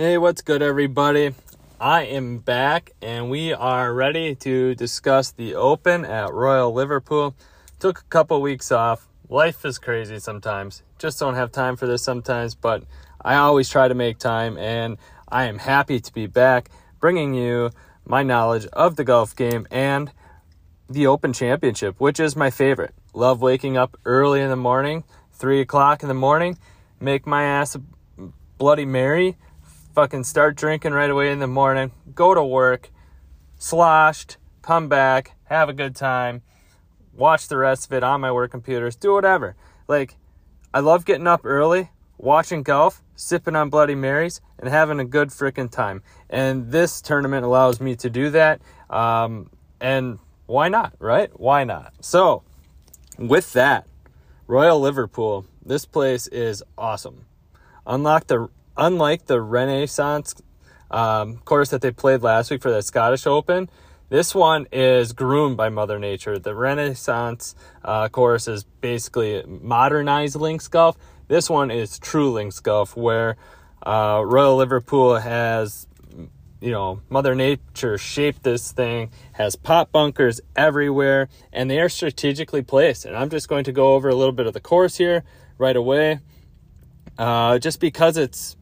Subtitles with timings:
[0.00, 1.34] Hey, what's good, everybody?
[1.78, 7.34] I am back and we are ready to discuss the Open at Royal Liverpool.
[7.80, 9.06] Took a couple weeks off.
[9.28, 10.82] Life is crazy sometimes.
[10.98, 12.84] Just don't have time for this sometimes, but
[13.20, 14.96] I always try to make time and
[15.28, 17.68] I am happy to be back bringing you
[18.06, 20.10] my knowledge of the golf game and
[20.88, 22.94] the Open Championship, which is my favorite.
[23.12, 25.04] Love waking up early in the morning,
[25.34, 26.56] 3 o'clock in the morning,
[27.00, 27.82] make my ass a
[28.56, 29.36] Bloody Mary
[30.00, 32.88] fucking start drinking right away in the morning, go to work,
[33.58, 36.40] sloshed, come back, have a good time,
[37.12, 39.54] watch the rest of it on my work computers, do whatever.
[39.88, 40.16] Like,
[40.72, 45.28] I love getting up early, watching golf, sipping on Bloody Marys, and having a good
[45.28, 46.02] freaking time.
[46.30, 48.62] And this tournament allows me to do that.
[48.88, 49.50] Um,
[49.82, 51.28] and why not, right?
[51.38, 51.92] Why not?
[52.00, 52.42] So,
[53.18, 53.86] with that,
[54.46, 57.26] Royal Liverpool, this place is awesome.
[57.86, 58.48] Unlock the
[58.80, 60.34] unlike the Renaissance
[60.90, 63.68] um, course that they played last week for the Scottish Open,
[64.08, 66.38] this one is groomed by Mother Nature.
[66.40, 67.54] The Renaissance
[67.84, 70.96] uh, course is basically modernized links golf.
[71.28, 73.36] This one is true links golf, where
[73.86, 75.86] uh, Royal Liverpool has,
[76.60, 82.62] you know, Mother Nature shaped this thing, has pot bunkers everywhere, and they are strategically
[82.62, 83.04] placed.
[83.04, 85.22] And I'm just going to go over a little bit of the course here
[85.56, 86.18] right away,
[87.16, 88.56] uh, just because it's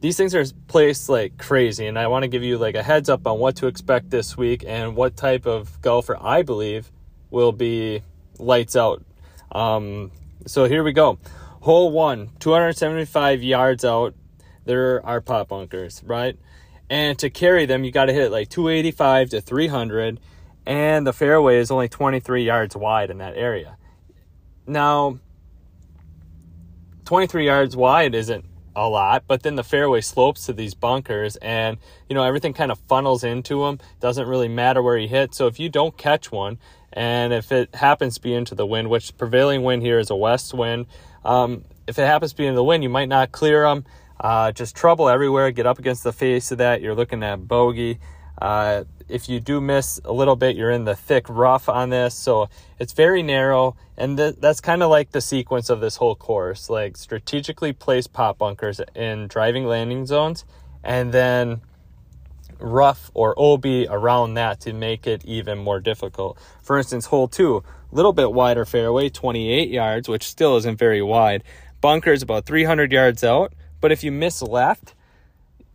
[0.00, 3.08] these things are placed like crazy and i want to give you like a heads
[3.08, 6.90] up on what to expect this week and what type of golfer i believe
[7.30, 8.02] will be
[8.38, 9.04] lights out.
[9.52, 10.10] Um,
[10.46, 11.18] so here we go.
[11.60, 14.14] Hole one 275 yards out.
[14.64, 16.38] There are pot bunkers right?
[16.90, 20.20] And to carry them you got to hit like 285 to 300
[20.66, 23.76] and the fairway is only 23 yards wide in that area.
[24.66, 25.18] Now
[27.06, 28.44] 23 yards wide isn't
[28.78, 32.70] a lot, but then the fairway slopes to these bunkers and, you know, everything kind
[32.70, 33.80] of funnels into them.
[34.00, 35.34] Doesn't really matter where you hit.
[35.34, 36.58] So if you don't catch one,
[36.92, 40.16] and if it happens to be into the wind, which prevailing wind here is a
[40.16, 40.86] west wind,
[41.24, 43.84] um, if it happens to be in the wind, you might not clear them.
[44.20, 45.50] Uh, just trouble everywhere.
[45.50, 46.80] Get up against the face of that.
[46.80, 47.98] You're looking at bogey.
[48.40, 52.14] Uh, if you do miss a little bit, you're in the thick rough on this.
[52.14, 53.76] So it's very narrow.
[53.96, 58.06] And th- that's kind of like the sequence of this whole course like strategically place
[58.06, 60.44] pot bunkers in driving landing zones
[60.84, 61.60] and then
[62.60, 66.38] rough or OB around that to make it even more difficult.
[66.62, 71.02] For instance, hole two, a little bit wider fairway, 28 yards, which still isn't very
[71.02, 71.44] wide.
[71.80, 73.52] Bunker is about 300 yards out.
[73.80, 74.94] But if you miss left,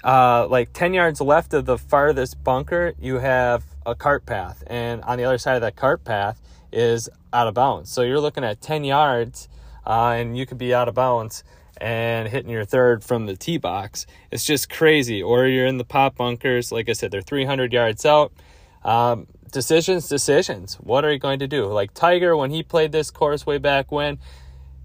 [0.03, 4.63] uh, like 10 yards left of the farthest bunker, you have a cart path.
[4.67, 6.41] And on the other side of that cart path
[6.71, 7.89] is out of bounds.
[7.89, 9.47] So you're looking at 10 yards
[9.85, 11.43] uh, and you could be out of bounds
[11.77, 14.05] and hitting your third from the tee box.
[14.31, 15.21] It's just crazy.
[15.21, 16.71] Or you're in the pot bunkers.
[16.71, 18.31] Like I said, they're 300 yards out.
[18.83, 20.75] Um, decisions, decisions.
[20.75, 21.65] What are you going to do?
[21.65, 24.19] Like Tiger, when he played this course way back when,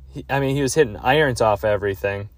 [0.08, 2.28] he, I mean, he was hitting irons off everything.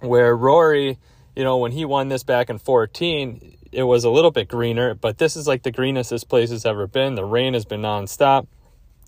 [0.00, 0.98] Where Rory
[1.36, 4.94] you know, when he won this back in 14, it was a little bit greener,
[4.94, 7.14] but this is like the greenest this place has ever been.
[7.14, 8.46] The rain has been nonstop.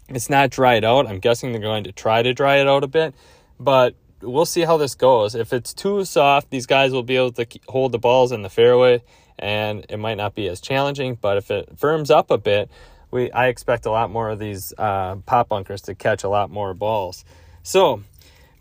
[0.09, 1.07] It's not dried out.
[1.07, 3.15] I'm guessing they're going to try to dry it out a bit,
[3.59, 5.35] but we'll see how this goes.
[5.35, 8.51] If it's too soft, these guys will be able to hold the balls in the
[8.51, 9.03] fairway
[9.39, 12.71] and it might not be as challenging, but if it firms up a bit,
[13.11, 16.51] we I expect a lot more of these uh, pot bunkers to catch a lot
[16.51, 17.25] more balls.
[17.63, 18.03] So,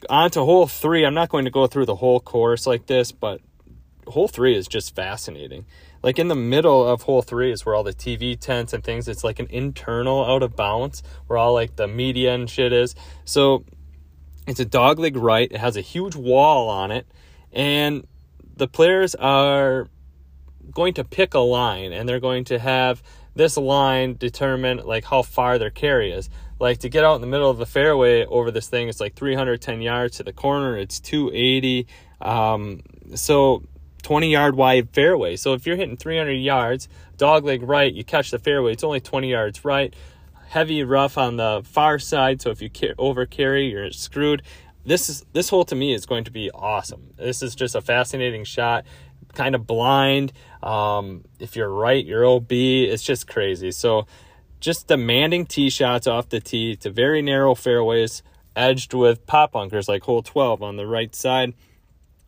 [0.10, 1.06] on to hole three.
[1.06, 3.42] I'm not going to go through the whole course like this, but
[4.08, 5.66] hole three is just fascinating.
[6.04, 9.08] Like in the middle of hole three is where all the TV tents and things.
[9.08, 12.96] It's like an internal out of bounds where all like the media and shit is.
[13.26, 13.66] So
[14.48, 15.52] it's a dogleg right.
[15.52, 17.06] It has a huge wall on it,
[17.52, 18.08] and
[18.56, 19.90] the players are
[20.72, 23.04] going to pick a line, and they're going to have
[23.36, 26.30] this line determine like how far their carry is.
[26.60, 29.16] Like to get out in the middle of the fairway over this thing, it's like
[29.16, 30.78] 310 yards to the corner.
[30.78, 31.88] It's 280.
[32.20, 32.82] Um,
[33.14, 33.64] so
[34.08, 35.36] 20 yard wide fairway.
[35.36, 36.88] So if you're hitting 300 yards,
[37.18, 39.94] dog leg right, you catch the fairway, it's only 20 yards right.
[40.48, 44.44] Heavy rough on the far side, so if you over carry, you're screwed.
[44.86, 47.10] This is this hole to me is going to be awesome.
[47.18, 48.86] This is just a fascinating shot,
[49.34, 50.32] kind of blind.
[50.64, 52.54] Um, if you're right, you're OB.
[52.54, 53.72] It's just crazy.
[53.72, 54.08] So,
[54.62, 58.24] just demanding tee shots off the tee to very narrow fairways,
[58.56, 61.56] edged with pot bunkers like hole 12 on the right side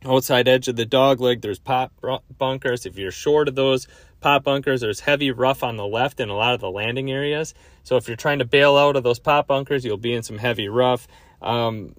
[0.06, 1.92] outside edge of the dog leg there's pot
[2.38, 3.88] bunkers if you're short of those
[4.22, 7.54] pot bunkers there's heavy rough on the left in a lot of the landing areas
[7.84, 10.38] so if you're trying to bail out of those pot bunkers you'll be in some
[10.38, 11.08] heavy rough
[11.42, 11.94] um,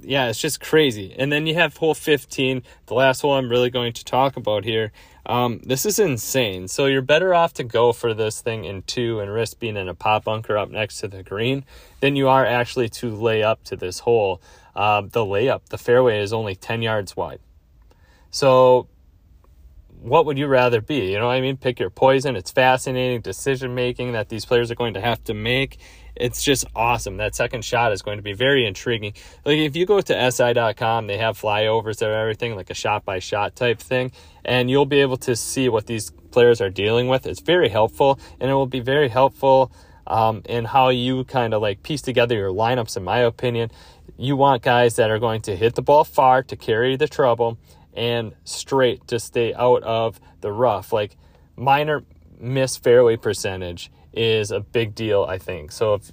[0.00, 1.14] yeah, it's just crazy.
[1.18, 4.64] And then you have hole 15, the last hole I'm really going to talk about
[4.64, 4.92] here.
[5.24, 6.68] Um, this is insane.
[6.68, 9.88] So you're better off to go for this thing in two and risk being in
[9.88, 11.64] a pot bunker up next to the green
[12.00, 14.40] than you are actually to lay up to this hole.
[14.76, 17.40] Uh, the layup, the fairway is only 10 yards wide.
[18.30, 18.88] So
[20.00, 21.12] what would you rather be?
[21.12, 21.56] You know I mean?
[21.56, 22.36] Pick your poison.
[22.36, 25.78] It's fascinating decision making that these players are going to have to make.
[26.14, 27.16] It's just awesome.
[27.16, 29.14] That second shot is going to be very intriguing.
[29.44, 33.18] Like if you go to SI.com, they have flyovers of everything, like a shot by
[33.18, 34.12] shot type thing,
[34.44, 37.26] and you'll be able to see what these players are dealing with.
[37.26, 39.72] It's very helpful, and it will be very helpful
[40.06, 43.70] um, in how you kind of like piece together your lineups, in my opinion.
[44.16, 47.58] You want guys that are going to hit the ball far to carry the trouble
[47.92, 50.92] and straight to stay out of the rough.
[50.92, 51.16] Like
[51.56, 52.04] minor
[52.38, 55.72] miss fairway percentage is a big deal, I think.
[55.72, 56.12] So if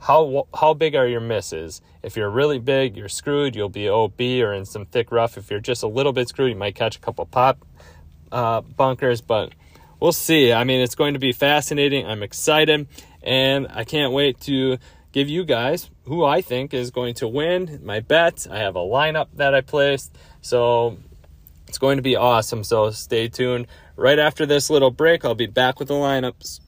[0.00, 1.80] how how big are your misses?
[2.02, 3.56] If you're really big, you're screwed.
[3.56, 5.36] You'll be OB or in some thick rough.
[5.36, 7.64] If you're just a little bit screwed, you might catch a couple pop
[8.30, 9.52] uh, bunkers, but
[9.98, 10.52] we'll see.
[10.52, 12.06] I mean, it's going to be fascinating.
[12.06, 12.86] I'm excited,
[13.22, 14.78] and I can't wait to
[15.18, 18.46] give you guys who I think is going to win my bet.
[18.48, 20.96] I have a lineup that I placed, so
[21.66, 22.62] it's going to be awesome.
[22.62, 23.66] So stay tuned.
[23.96, 26.60] Right after this little break, I'll be back with the lineups.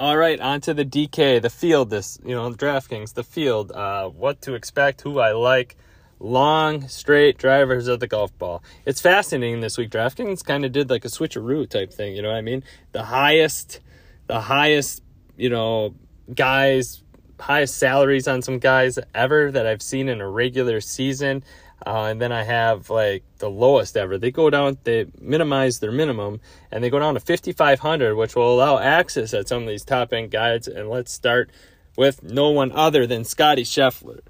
[0.00, 1.90] All right, on to the DK, the field.
[1.90, 3.70] This, you know, DraftKings, the field.
[3.70, 5.76] Uh, what to expect, who I like.
[6.22, 8.62] Long, straight drivers of the golf ball.
[8.84, 9.90] It's fascinating this week.
[9.90, 12.14] DraftKings kind of did like a switcheroo type thing.
[12.14, 12.62] You know what I mean?
[12.92, 13.80] The highest,
[14.26, 15.02] the highest,
[15.38, 15.94] you know,
[16.34, 17.02] guys,
[17.40, 21.42] highest salaries on some guys ever that I've seen in a regular season.
[21.86, 24.18] Uh, and then I have like the lowest ever.
[24.18, 28.54] They go down, they minimize their minimum, and they go down to 5,500, which will
[28.54, 30.68] allow access at some of these top end guides.
[30.68, 31.50] And let's start
[31.96, 34.20] with no one other than Scotty Scheffler.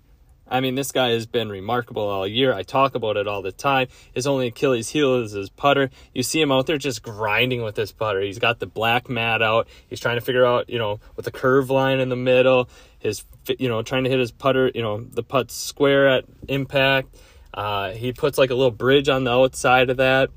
[0.51, 2.53] I mean, this guy has been remarkable all year.
[2.53, 3.89] I talk about it all the time.
[4.13, 5.91] His only Achilles heel is his putter.
[6.13, 8.21] You see him out there just grinding with his putter.
[8.21, 9.69] He's got the black mat out.
[9.89, 12.69] He's trying to figure out, you know, with the curve line in the middle,
[12.99, 13.25] his,
[13.59, 17.17] you know, trying to hit his putter, you know, the putt square at impact.
[17.55, 20.31] Uh, he puts like a little bridge on the outside of that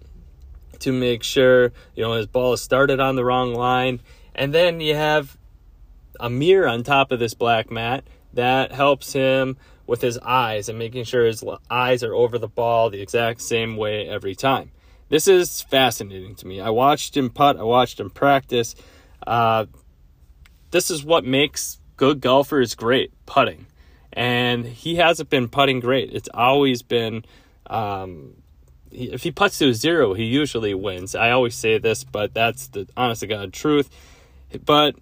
[0.79, 4.01] to make sure you know his ball is started on the wrong line,
[4.35, 5.37] and then you have
[6.19, 10.79] a mirror on top of this black mat that helps him with his eyes and
[10.79, 14.71] making sure his eyes are over the ball the exact same way every time.
[15.09, 16.61] This is fascinating to me.
[16.61, 17.57] I watched him putt.
[17.57, 18.75] I watched him practice.
[19.25, 19.65] Uh,
[20.71, 23.67] this is what makes good golfers great putting
[24.13, 26.11] and he hasn't been putting great.
[26.13, 27.25] It's always been,
[27.67, 28.35] um,
[28.91, 31.15] if he puts to zero, he usually wins.
[31.15, 33.89] I always say this, but that's the honest to God truth.
[34.65, 34.95] But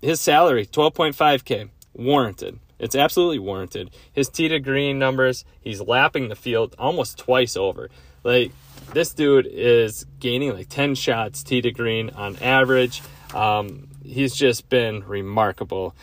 [0.00, 2.60] his salary, 12.5K, warranted.
[2.78, 3.90] It's absolutely warranted.
[4.12, 7.90] His tee to green numbers, he's lapping the field almost twice over.
[8.24, 8.52] Like,
[8.92, 13.02] this dude is gaining like 10 shots tee to green on average.
[13.34, 15.94] Um, he's just been remarkable.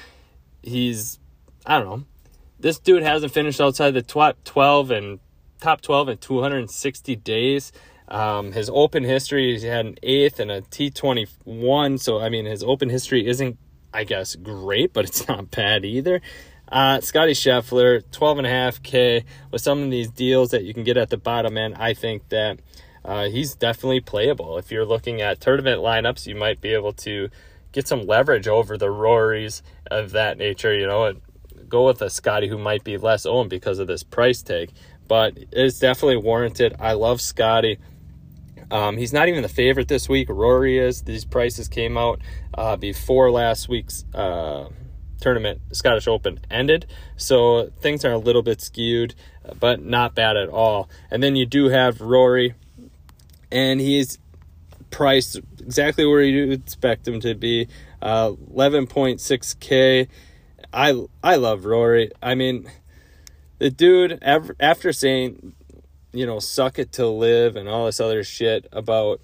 [0.61, 1.19] He's,
[1.65, 2.05] I don't know,
[2.59, 5.19] this dude hasn't finished outside the top 12 and
[5.61, 7.71] top 12 in 260 days.
[8.07, 11.99] Um, his open history, he's had an eighth and a T21.
[11.99, 13.57] So, I mean, his open history isn't,
[13.93, 16.21] I guess, great, but it's not bad either.
[16.67, 21.17] Uh, Scotty Scheffler, 12.5K with some of these deals that you can get at the
[21.17, 21.75] bottom end.
[21.75, 22.59] I think that
[23.03, 24.57] uh, he's definitely playable.
[24.57, 27.29] If you're looking at tournament lineups, you might be able to
[27.71, 30.73] get some leverage over the Rorys of that nature.
[30.73, 31.13] You know,
[31.69, 34.71] go with a Scotty who might be less owned because of this price tag,
[35.07, 36.75] but it's definitely warranted.
[36.79, 37.77] I love Scotty.
[38.71, 40.27] Um, he's not even the favorite this week.
[40.29, 41.03] Rory is.
[41.03, 42.21] These prices came out
[42.55, 44.69] uh, before last week's uh,
[45.25, 46.85] tournament, Scottish Open, ended.
[47.17, 49.15] So things are a little bit skewed,
[49.59, 50.87] but not bad at all.
[51.09, 52.53] And then you do have Rory,
[53.51, 54.19] and he's
[54.91, 57.67] priced exactly where you expect him to be
[58.03, 60.07] uh, 11.6K.
[60.71, 62.11] I I love Rory.
[62.21, 62.69] I mean,
[63.57, 65.53] the dude after saying,
[66.13, 69.21] you know, suck it to live and all this other shit about,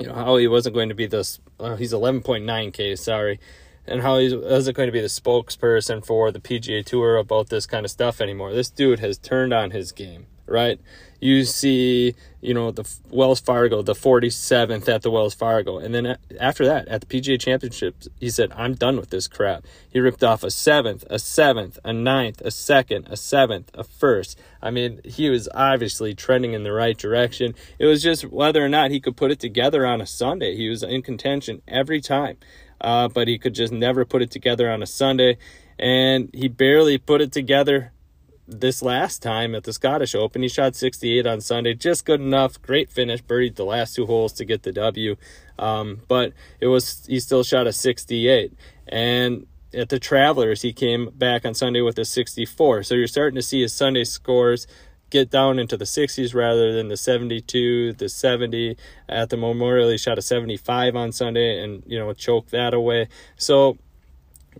[0.00, 1.38] you know, how he wasn't going to be this.
[1.60, 3.38] Uh, he's 11.9k, sorry,
[3.86, 7.66] and how he wasn't going to be the spokesperson for the PGA Tour about this
[7.66, 8.52] kind of stuff anymore.
[8.52, 10.26] This dude has turned on his game.
[10.46, 10.80] right?
[11.20, 15.78] You see, you know, the Wells Fargo, the 47th at the Wells Fargo.
[15.78, 19.64] And then after that, at the PGA Championships, he said, I'm done with this crap.
[19.90, 24.38] He ripped off a seventh, a seventh, a ninth, a second, a seventh, a first.
[24.62, 27.54] I mean, he was obviously trending in the right direction.
[27.78, 30.54] It was just whether or not he could put it together on a Sunday.
[30.54, 32.36] He was in contention every time,
[32.86, 35.38] uh, but he could just never put it together on a Sunday.
[35.76, 37.92] And he barely put it together
[38.46, 40.40] this last time at the Scottish Open.
[40.40, 42.62] He shot 68 on Sunday, just good enough.
[42.62, 45.16] Great finish, birdied the last two holes to get the W.
[45.58, 48.52] Um, but it was he still shot a 68.
[48.86, 52.84] And at the Travelers, he came back on Sunday with a 64.
[52.84, 54.68] So you're starting to see his Sunday scores
[55.16, 58.76] get down into the 60s rather than the 72, the 70.
[59.08, 63.08] At the Memorial, he shot a 75 on Sunday and, you know, choked that away.
[63.36, 63.78] So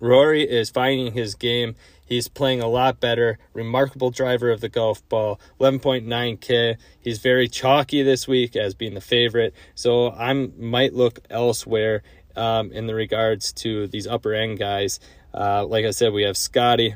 [0.01, 1.75] Rory is finding his game.
[2.07, 3.39] He's playing a lot better.
[3.53, 5.41] Remarkable driver of the golf ball.
[5.61, 6.77] 11.9K.
[7.01, 9.55] He's very chalky this week as being the favorite.
[9.75, 12.03] So I might look elsewhere
[12.37, 15.01] um, in the regards to these upper end guys.
[15.35, 16.95] Uh, like I said, we have Scotty,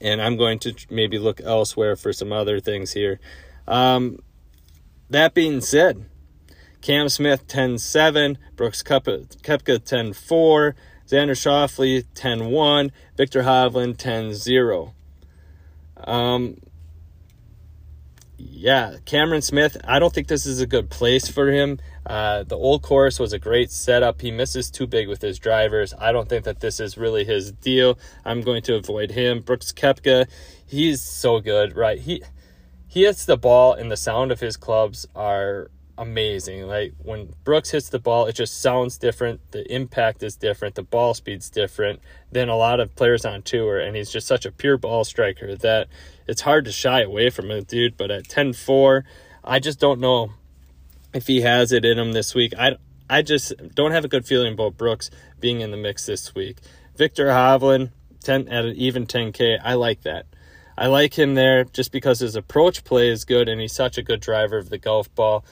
[0.00, 3.20] and I'm going to maybe look elsewhere for some other things here.
[3.66, 4.18] Um,
[5.10, 6.06] that being said,
[6.80, 10.76] Cam Smith 10 7, Brooks Koepka 10 4.
[11.06, 14.94] Xander Schauffele 10 1, Viktor Hovland 10 0.
[15.98, 16.56] Um,
[18.36, 21.78] yeah, Cameron Smith, I don't think this is a good place for him.
[22.06, 24.20] Uh, the old course was a great setup.
[24.20, 25.92] He misses too big with his drivers.
[25.98, 27.98] I don't think that this is really his deal.
[28.24, 29.40] I'm going to avoid him.
[29.40, 30.28] Brooks Koepka,
[30.64, 31.98] he's so good, right?
[31.98, 32.22] He
[32.86, 36.66] he hits the ball and the sound of his clubs are amazing.
[36.68, 39.40] Like when Brooks hits the ball, it just sounds different.
[39.50, 40.76] The impact is different.
[40.76, 43.80] The ball speed's different than a lot of players on tour.
[43.80, 45.88] And he's just such a pure ball striker that
[46.28, 47.96] it's hard to shy away from him, dude.
[47.96, 49.04] But at 10 4,
[49.44, 50.30] I just don't know
[51.14, 52.52] if he has it in him this week.
[52.58, 52.76] I,
[53.08, 55.10] I just don't have a good feeling about Brooks
[55.40, 56.58] being in the mix this week.
[56.96, 57.90] Viktor Hovland,
[58.24, 60.26] 10 at an even 10K, I like that.
[60.78, 64.02] I like him there just because his approach play is good and he's such a
[64.02, 65.44] good driver of the golf ball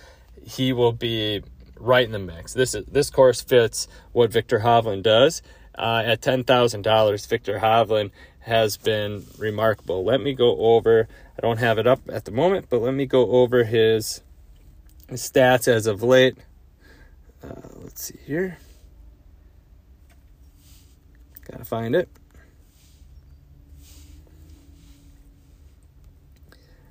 [0.45, 1.43] he will be
[1.79, 2.53] right in the mix.
[2.53, 5.43] This is this course fits what Viktor Hovland does.
[5.77, 10.05] Uh, at ten thousand dollars, Viktor Hovland has been remarkable.
[10.05, 11.09] Let me go over.
[11.37, 14.23] I don't have it up at the moment, but let me go over his, his
[15.11, 16.37] stats as of late.
[17.43, 18.59] Uh, let's see here.
[21.51, 22.09] Gotta find it.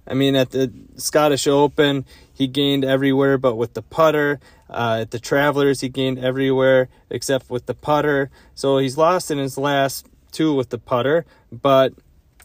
[0.05, 4.39] I mean, at the Scottish Open, he gained everywhere but with the putter.
[4.69, 8.29] Uh, at the Travelers, he gained everywhere except with the putter.
[8.53, 11.93] So he's lost in his last two with the putter, but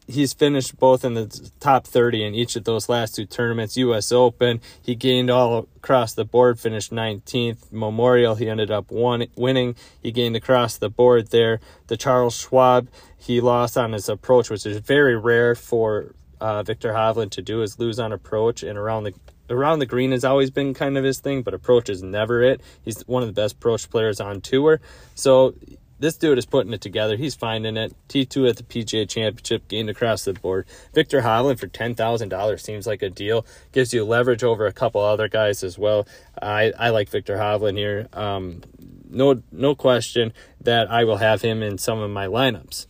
[0.08, 3.76] he's finished both in the top 30 in each of those last two tournaments.
[3.76, 7.70] US Open, he gained all across the board, finished 19th.
[7.70, 9.76] Memorial, he ended up one, winning.
[10.02, 11.60] He gained across the board there.
[11.86, 16.92] The Charles Schwab, he lost on his approach, which is very rare for uh, Viktor
[16.92, 19.14] Hovland to do is lose on approach and around the
[19.50, 22.60] around the green has always been kind of his thing, but approach is never it.
[22.84, 24.80] He's one of the best approach players on tour.
[25.14, 25.54] So
[25.98, 27.16] this dude is putting it together.
[27.16, 27.94] He's finding it.
[28.08, 30.66] T2 at the PGA Championship, gained across the board.
[30.94, 33.44] Viktor Hovland for $10,000 seems like a deal.
[33.72, 36.06] Gives you leverage over a couple other guys as well.
[36.40, 38.08] I, I like Viktor Hovland here.
[38.12, 38.62] Um,
[39.08, 42.86] no, no question that I will have him in some of my lineups.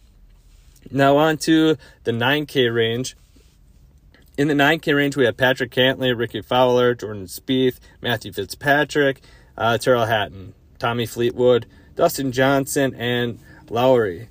[0.91, 3.17] Now on to the 9K range.
[4.37, 9.21] In the 9K range, we have Patrick Cantlay, Rickie Fowler, Jordan Spieth, Matthew Fitzpatrick,
[9.57, 11.67] uh, Tyrrell Hatton, Tommy Fleetwood,
[11.99, 14.29] Dustin Johnson, and Lowry.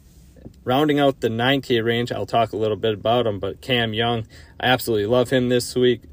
[0.63, 4.25] Rounding out the 9K range, I'll talk a little bit about him, but Cam Young,
[4.57, 6.03] I absolutely love him this week.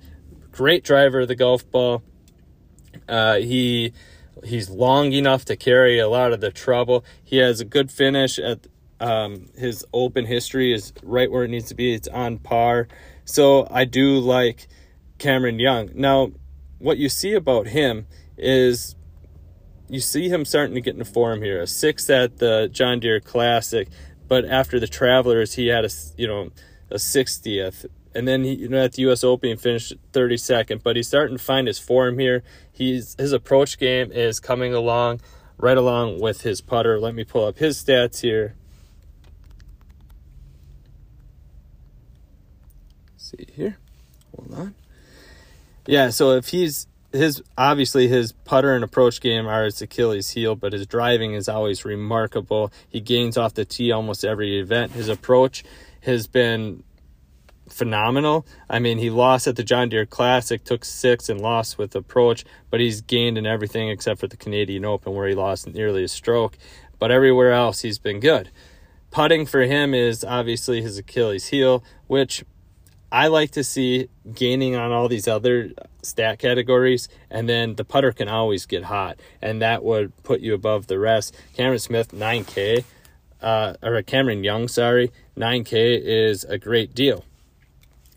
[0.51, 2.03] Great driver of the golf ball.
[3.09, 3.93] Uh, he
[4.43, 7.05] he's long enough to carry a lot of the trouble.
[7.23, 8.67] He has a good finish at
[8.99, 11.95] um, his open history is right where it needs to be.
[11.95, 12.89] It's on par.
[13.25, 14.67] So I do like
[15.19, 15.91] Cameron Young.
[15.95, 16.33] Now,
[16.81, 18.97] what you see about him is
[19.89, 21.61] you see him starting to get into form here.
[21.63, 23.89] A sixth at the John Deere Classic,
[24.29, 26.51] but after the Travelers, he had a you know
[26.91, 29.25] a 60th, and then he you know at the U.S.
[29.25, 30.83] Open he finished 32nd.
[30.83, 32.43] But he's starting to find his form here.
[32.71, 35.21] He's his approach game is coming along
[35.57, 36.99] right along with his putter.
[36.99, 38.57] Let me pull up his stats here.
[43.37, 43.79] see here.
[44.37, 44.75] Hold on.
[45.87, 50.57] Yeah, so if he's his obviously his putter and approach game are his Achilles heel,
[50.57, 52.73] but his driving is always remarkable.
[52.89, 54.93] He gains off the tee almost every event.
[54.93, 55.63] His approach
[56.01, 56.83] has been
[57.69, 58.47] phenomenal.
[58.69, 62.45] I mean, he lost at the John Deere Classic, took six and lost with approach,
[62.69, 66.09] but he's gained in everything except for the Canadian Open where he lost nearly a
[66.09, 66.59] stroke.
[66.99, 68.51] But everywhere else, he's been good.
[69.11, 72.45] Putting for him is obviously his Achilles heel, which
[73.15, 75.71] I like to see gaining on all these other
[76.03, 80.53] stat categories, and then the putter can always get hot, and that would put you
[80.53, 81.33] above the rest.
[81.57, 82.83] Cameron Smith, 9K,
[83.41, 87.25] uh, or Cameron Young, sorry, 9K is a great deal.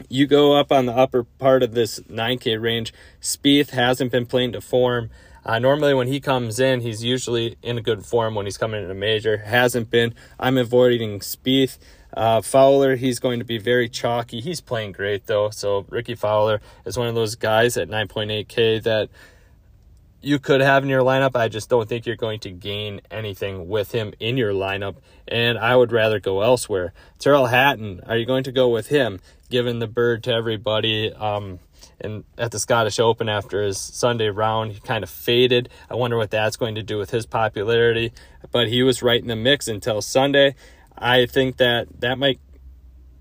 [0.09, 2.91] You go up on the upper part of this 9K range.
[3.21, 5.11] Spieth hasn't been playing to form.
[5.45, 8.83] Uh, normally, when he comes in, he's usually in a good form when he's coming
[8.83, 9.37] in a major.
[9.37, 10.15] Hasn't been.
[10.39, 11.77] I'm avoiding Spieth.
[12.17, 14.41] Uh, Fowler, he's going to be very chalky.
[14.41, 15.51] He's playing great though.
[15.51, 19.09] So Rickie Fowler is one of those guys at 9.8K that
[20.19, 21.35] you could have in your lineup.
[21.35, 24.95] I just don't think you're going to gain anything with him in your lineup,
[25.27, 26.91] and I would rather go elsewhere.
[27.19, 29.19] Tyrrell Hatton, are you going to go with him?
[29.51, 31.13] Giving the bird to everybody.
[31.13, 31.59] Um,
[32.01, 35.69] and at the Scottish Open after his Sunday round, he kind of faded.
[35.87, 38.11] I wonder what that's going to do with his popularity.
[38.51, 40.55] But he was right in the mix until Sunday.
[40.97, 42.39] I think that that might,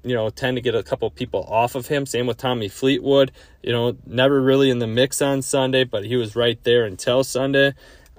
[0.02, 2.06] you know, tend to get a couple people off of him.
[2.06, 3.32] Same with Tommy Fleetwood.
[3.62, 7.24] You know, never really in the mix on Sunday, but he was right there until
[7.24, 7.74] Sunday.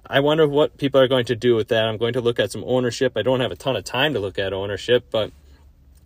[0.10, 1.86] I wonder what people are going to do with that.
[1.86, 3.14] I'm going to look at some ownership.
[3.18, 5.32] I don't have a ton of time to look at ownership, but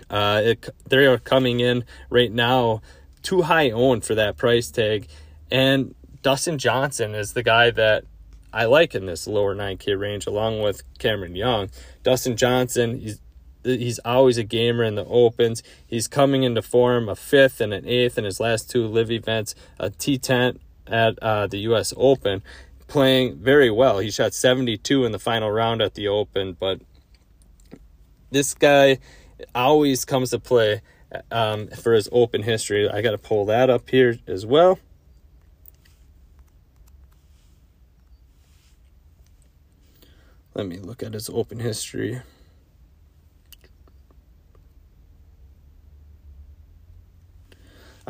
[0.10, 2.81] uh, it, they are coming in right now
[3.22, 5.08] too high owned for that price tag.
[5.51, 5.93] And
[6.24, 8.05] Dustin Johnson is the guy that
[8.53, 11.70] I like in this lower 9K range, along with Cameron Young.
[12.03, 13.22] Dustin Johnson, he's
[13.63, 15.63] he's always a gamer in the opens.
[15.86, 19.56] He's coming into form a fifth and an eighth in his last two LIV events,
[19.80, 21.94] a T10 at uh, the U.S.
[21.98, 22.41] Open,
[22.88, 24.00] playing very well.
[24.00, 26.82] He shot 72 in the final round at the Open, but
[28.32, 29.00] this guy
[29.53, 30.82] always comes to play
[31.32, 32.89] um, for his Open history.
[32.89, 34.80] I got to pull that up here as well.
[40.53, 42.22] Let me look at his Open history.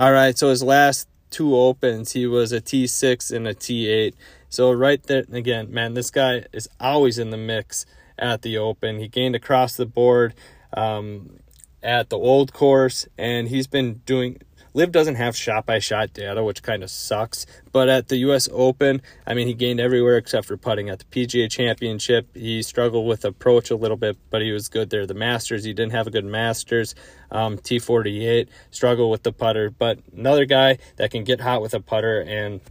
[0.01, 4.15] All right, so his last two opens, he was a T6 and a T8.
[4.49, 7.85] So right there again, man, this guy is always in the mix
[8.17, 8.97] at the Open.
[8.97, 10.33] He gained across the board
[10.73, 11.37] um,
[11.83, 14.41] at the old course, and he's been doing
[14.73, 17.45] LIV doesn't have shot by shot data, which kind of sucks.
[17.71, 18.47] But at the U.S.
[18.51, 20.89] Open, I mean, he gained everywhere except for putting.
[20.89, 24.89] At the PGA Championship, he struggled with approach a little bit, but he was good
[24.89, 25.05] there.
[25.05, 26.95] The Masters, he didn't have a good Masters.
[27.31, 29.69] Um, T48, struggled with the putter.
[29.69, 32.61] But another guy that can get hot with a putter and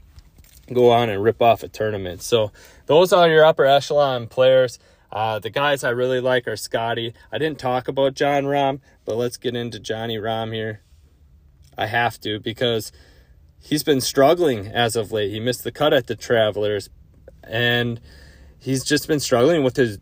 [0.73, 2.23] go on and rip off a tournament.
[2.23, 2.53] So
[2.87, 4.79] those are your upper echelon players.
[5.13, 7.15] Uh, the guys I really like are Scotty.
[7.33, 10.83] I didn't talk about Jon Rahm, but let's get into Johnny Rahm here.
[11.77, 12.93] I have to because
[13.61, 15.31] he's been struggling as of late.
[15.31, 16.91] He missed the cut at the Travelers,
[17.45, 18.01] and
[18.59, 19.99] he's just been struggling with his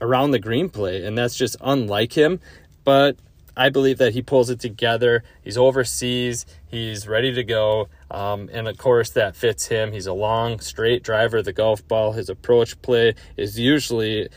[0.00, 2.40] around the green play, and that's just unlike him.
[2.84, 3.16] But
[3.56, 5.22] I believe that he pulls it together.
[5.42, 6.46] He's overseas.
[6.68, 7.88] He's ready to go.
[8.10, 9.92] Um, and of course, that fits him.
[9.92, 12.12] He's a long, straight driver of the golf ball.
[12.12, 14.28] His approach play is usually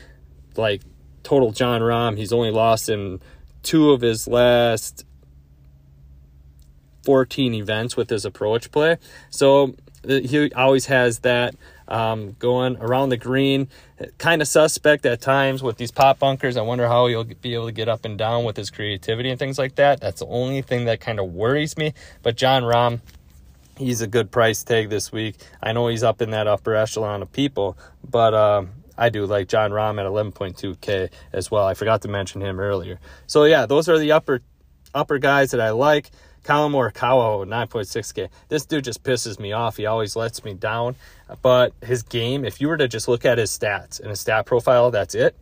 [0.58, 0.82] like
[1.24, 2.17] total Jon Rahm.
[2.17, 3.22] He's only lost in
[3.62, 5.06] two of his last
[7.04, 8.98] 14 events with his approach play.
[9.30, 9.76] So
[10.08, 11.56] he always has that
[11.88, 13.68] um, going around the green.
[14.18, 16.58] Kind of suspect at times with these pot bunkers.
[16.58, 19.39] I wonder how he'll be able to get up and down with his creativity and
[19.39, 20.02] things like that.
[20.02, 21.94] That's the only thing that kind of worries me.
[22.22, 23.02] But Jon Rahm,
[23.78, 25.36] he's a good price tag this week.
[25.62, 27.78] I know he's up in that upper echelon of people,
[28.10, 28.66] but uh,
[28.98, 31.66] I do like Jon Rahm at 11.2K as well.
[31.66, 33.00] I forgot to mention him earlier.
[33.28, 34.42] So yeah, those are the upper
[34.96, 36.12] upper guys that I like.
[36.43, 38.29] Collin Morikawa, 9.6K.
[38.49, 39.77] This dude just pisses me off.
[39.77, 40.95] He always lets me down.
[41.41, 44.45] But his game, if you were to just look at his stats and his stat
[44.45, 45.36] profile, that's it.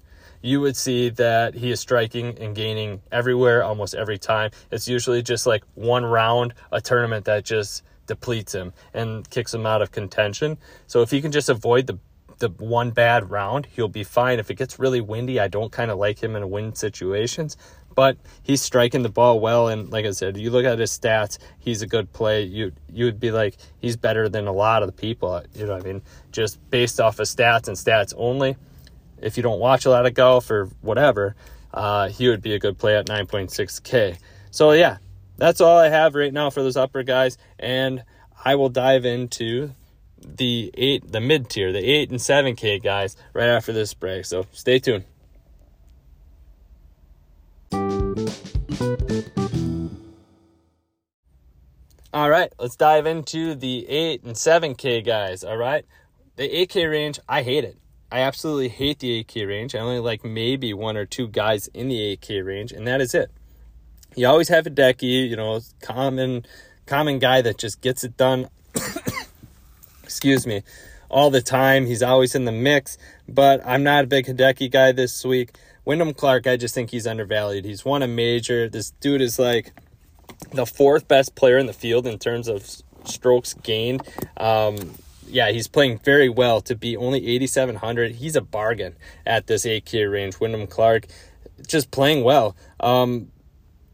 [0.44, 4.52] You would see that he is striking and gaining everywhere almost every time.
[4.72, 9.66] It's usually just like one round, a tournament that just depletes him and kicks him
[9.66, 10.58] out of contention.
[10.88, 12.00] So if he can just avoid the
[12.42, 14.40] the one bad round, he'll be fine.
[14.40, 17.56] If it gets really windy, I don't kind of like him in wind situations
[17.96, 19.68] but he's striking the ball well.
[19.68, 22.44] And like I said, you look at his stats, he's a good play.
[22.44, 25.42] You you would be like he's better than a lot of the people.
[25.54, 26.02] You know, I mean,
[26.32, 28.56] just based off of stats and stats only.
[29.22, 31.36] If you don't watch a lot of golf or whatever,
[31.74, 34.18] uh, he would be a good play at 9.6k.
[34.50, 34.98] So yeah,
[35.38, 38.04] that's all I have right now for those upper guys, and
[38.44, 39.72] I will dive into
[40.18, 44.26] the eight, the mid tier, the eight and seven k guys right after this break.
[44.26, 45.06] So stay tuned.
[52.14, 55.46] All right, let's dive into the 8 and 7K guys.
[55.46, 55.86] All right,
[56.36, 57.78] the 8K range, I hate it.
[58.12, 59.76] I absolutely hate the 8K range.
[59.76, 63.16] I only like maybe one or two guys in the 8K range, and that is
[63.16, 63.32] it.
[64.18, 66.46] You always have a decky, you know, common
[66.86, 68.50] common guy that just gets it done.
[70.04, 70.64] excuse me,
[71.10, 71.86] all the time.
[71.86, 72.98] He's always in the mix,
[73.30, 75.52] but I'm not a big Hideki guy this week.
[75.86, 77.64] Wyndham Clark, I just think he's undervalued.
[77.64, 78.68] He's won a major.
[78.68, 79.72] This dude is like
[80.54, 82.66] the fourth best player in the field in terms of
[83.06, 84.02] strokes gained.
[84.38, 84.96] Um,
[85.28, 88.14] yeah, he's playing very well to be only 8,700.
[88.14, 90.40] He's a bargain at this 8K range.
[90.40, 91.08] Wyndham Clark
[91.68, 92.56] just playing well.
[92.80, 93.32] Um,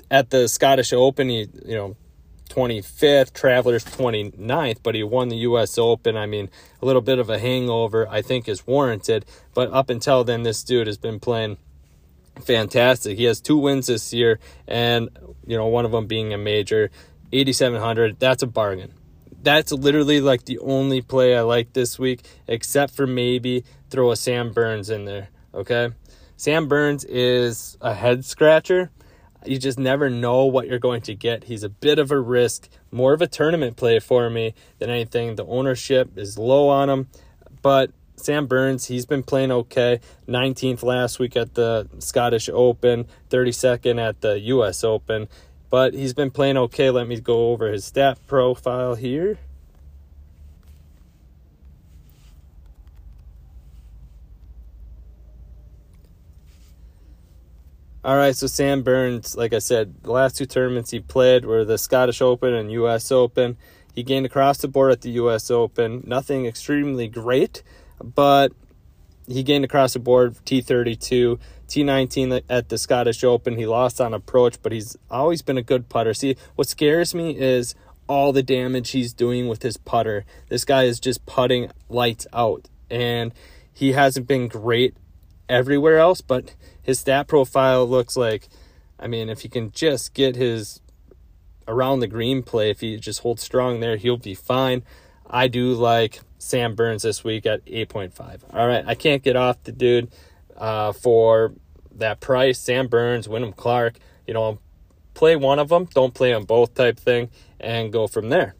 [0.10, 1.96] at the Scottish Open, he, you know,
[2.50, 6.18] 25th, Travelers 29th, but he won the US Open.
[6.18, 6.50] I mean,
[6.82, 9.26] a little bit of a hangover, I think, is warranted.
[9.54, 11.58] But up until then, this dude has been playing
[12.42, 13.18] fantastic.
[13.18, 15.10] He has two wins this year, and,
[15.46, 16.92] you know, one of them being a major.
[17.32, 18.94] 8,700, that's a bargain.
[19.44, 24.16] That's literally like the only play I like this week, except for maybe throw a
[24.16, 25.30] Sam Burns in there.
[25.54, 25.90] Okay.
[26.38, 28.92] Sam Burns is a head scratcher
[29.48, 31.46] you just never know what you're going to get.
[31.46, 35.36] He's a bit of a risk, more of a tournament play for me than anything.
[35.36, 37.08] The ownership is low on him,
[37.62, 40.00] but Sam Burns, he's been playing okay.
[40.28, 45.28] 19th last week at the Scottish Open, 32nd at the US Open,
[45.70, 46.90] but he's been playing okay.
[46.90, 49.38] Let me go over his stat profile here.
[58.04, 61.66] All right, so Sam Burns, like I said, the last two tournaments he played were
[61.66, 63.58] the Scottish Open and US Open.
[63.94, 66.04] He gained across the board at the US Open.
[66.08, 67.64] Nothing extremely great,
[68.04, 68.52] but
[69.28, 73.58] he gained across the board T32, T19 at the Scottish Open.
[73.58, 76.14] He lost on approach, but he's always been a good putter.
[76.14, 77.76] See, what scares me is
[78.08, 80.26] all the damage he's doing with his putter.
[80.48, 83.34] This guy is just putting lights out, and
[83.74, 84.96] he hasn't been great
[85.50, 88.48] everywhere else, but his stat profile looks like,
[89.00, 90.82] I mean, if he can just get his
[91.68, 94.84] around the green play, if he just holds strong there, he'll be fine.
[95.30, 98.42] I do like Sam Burns this week at 8.5.
[98.54, 100.12] All right, I can't get off the dude
[100.56, 101.54] uh, for
[101.96, 102.60] that price.
[102.60, 104.60] Sam Burns, Wyndham Clark, you know,
[105.14, 108.56] play one of them, don't play them both type thing, and go from there.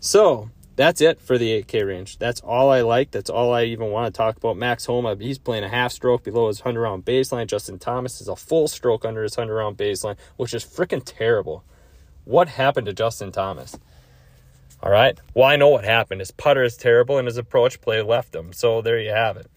[0.00, 2.18] So that's it for the 8K range.
[2.18, 3.10] That's all I like.
[3.10, 4.56] That's all I even want to talk about.
[4.56, 7.46] Max Homa, he's playing a half stroke below his 100 round baseline.
[7.46, 11.64] Justin Thomas is a full stroke under his 100 round baseline, which is freaking terrible.
[12.24, 13.78] What happened to Justin Thomas?
[14.84, 15.18] All right.
[15.32, 16.20] Well, I know what happened.
[16.20, 18.52] His putter is terrible and his approach play left him.
[18.52, 19.50] So there you have it.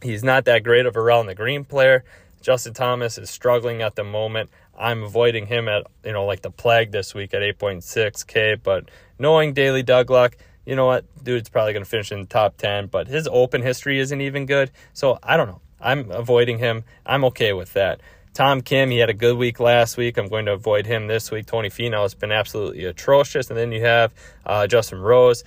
[0.00, 2.04] He's not that great of a around the green player.
[2.40, 4.50] Justin Thomas is struggling at the moment.
[4.78, 8.62] I'm avoiding him at, you know, like the plague this week at 8.6K.
[8.62, 11.06] But knowing Daily Dougluck, you know what?
[11.24, 14.46] Dude's probably going to finish in the top 10, but his open history isn't even
[14.46, 14.70] good.
[14.92, 15.60] So I don't know.
[15.80, 16.84] I'm avoiding him.
[17.04, 18.00] I'm okay with that.
[18.34, 20.16] Tom Kim, he had a good week last week.
[20.16, 21.46] I'm going to avoid him this week.
[21.46, 23.50] Tony Finau has been absolutely atrocious.
[23.50, 24.14] And then you have
[24.46, 25.44] uh, Justin Rose,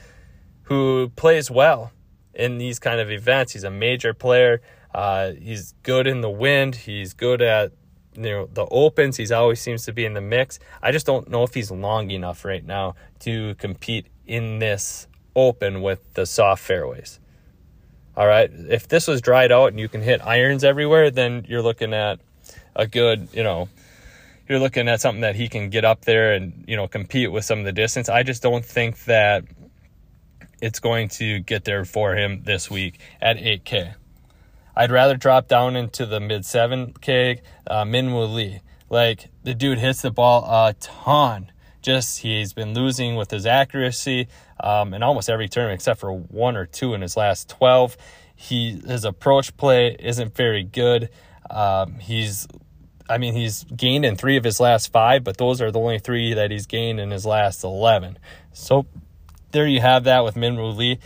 [0.64, 1.92] who plays well
[2.36, 3.54] in these kind of events.
[3.54, 4.62] He's a major player.
[4.94, 6.76] Uh, he's good in the wind.
[6.76, 7.72] He's good at
[8.16, 11.30] you know the opens he's always seems to be in the mix i just don't
[11.30, 16.64] know if he's long enough right now to compete in this open with the soft
[16.64, 17.20] fairways
[18.16, 21.62] all right if this was dried out and you can hit irons everywhere then you're
[21.62, 22.20] looking at
[22.76, 23.70] a good you know
[24.48, 27.46] you're looking at something that he can get up there and you know compete with
[27.46, 29.44] some of the distance i just don't think that
[30.62, 33.96] it's going to get there for him this week at 8k
[34.78, 37.40] I'd rather drop down into the mid 7K.
[37.66, 38.60] Uh, Minwoo Lee.
[38.90, 41.52] Like, the dude hits the ball a ton.
[41.82, 44.28] Just, he's been losing with his accuracy
[44.60, 47.96] um, in almost every term except for one or two in his last 12.
[48.36, 51.10] He His approach play isn't very good.
[51.50, 52.48] Um, he's
[53.10, 56.00] I mean, he's gained in three of his last five, but those are the only
[56.00, 58.18] three that he's gained in his last 11.
[58.54, 58.86] So
[59.52, 61.00] there you have that with Minwoo Lee.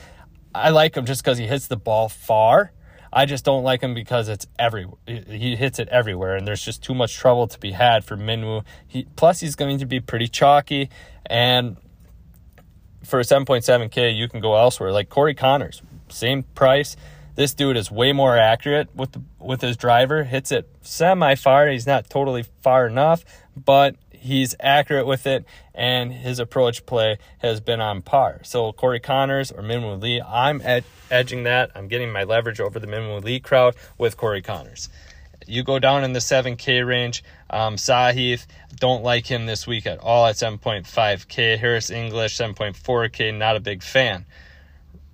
[0.55, 2.71] I like him just because he hits the ball far
[3.11, 6.83] I just don't like him because it's every he hits it everywhere, and there's just
[6.83, 8.63] too much trouble to be had for Minwoo.
[8.87, 10.89] He plus he's going to be pretty chalky,
[11.25, 11.77] and
[13.03, 14.91] for a 7.7k, you can go elsewhere.
[14.91, 16.95] Like Corey Conners, same price.
[17.39, 20.25] This dude is way more accurate with the, with his driver.
[20.25, 21.69] Hits it semi far.
[21.69, 23.23] He's not totally far enough,
[23.55, 28.41] but he's accurate with it, and his approach play has been on par.
[28.43, 31.71] So Corey Conners or Minwoo Lee, I'm ed- edging that.
[31.75, 34.89] I'm getting my leverage over the Minwoo Lee crowd with Corey Conners.
[35.47, 37.23] You go down in the 7K range.
[37.49, 41.57] Um, Sahith, don't like him this week at all at 7.5K.
[41.57, 44.25] Harris English, 7.4K, not a big fan.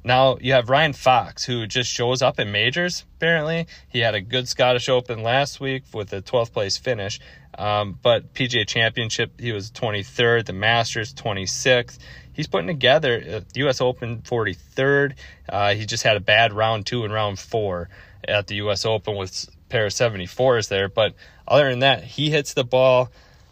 [0.06, 3.06] Now you have Ryan Fox, who just shows up in majors.
[3.18, 7.20] Apparently, he had a good Scottish Open last week with a 12th place finish.
[7.58, 10.46] Um, but PGA Championship, he was 23rd.
[10.46, 11.98] The Masters, 26th.
[12.34, 13.82] He's putting together U.S.
[13.82, 15.16] Open 43rd.
[15.50, 17.90] Uh, he just had a bad round two and round four
[18.28, 18.86] at the U.S.
[18.86, 20.88] Open with pair of 74s there.
[20.88, 21.16] But
[21.48, 23.10] other than that, he hits the ball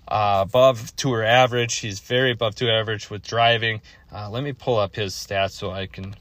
[0.07, 1.77] uh, above tour average.
[1.77, 3.81] He's very above tour average with driving.
[4.11, 6.13] Uh, let me pull up his stats so I can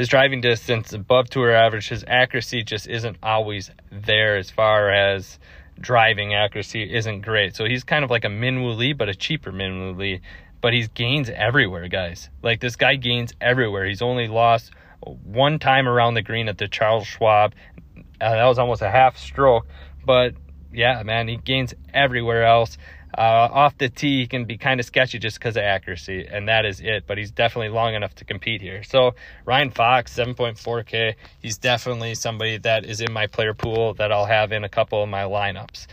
[0.00, 1.90] his driving distance above tour average.
[1.90, 5.38] His accuracy just isn't always there as far as
[5.78, 7.54] driving accuracy isn't great.
[7.54, 10.22] So he's kind of like a Minwoo Lee, but a cheaper Minwoo Lee.
[10.62, 12.30] But he gains everywhere, guys.
[12.42, 13.84] Like this guy gains everywhere.
[13.84, 14.70] He's only lost
[15.02, 17.52] one time around the green at the Charles Schwab.
[18.22, 19.66] Uh, that was almost a half stroke.
[20.06, 20.32] But
[20.72, 22.76] yeah, man, he gains everywhere else.
[23.16, 26.48] Uh, off the tee, he can be kind of sketchy just because of accuracy, and
[26.48, 27.04] that is it.
[27.06, 28.84] But he's definitely long enough to compete here.
[28.84, 34.26] So Ryan Fox, 7.4K, he's definitely somebody that is in my player pool that I'll
[34.26, 35.86] have in a couple of my lineups.